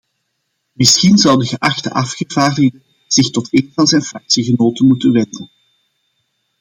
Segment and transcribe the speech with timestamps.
[0.73, 5.49] Misschien zou de geachte afgevaardigde zich tot een van zijn fractiegenoten moeten wenden.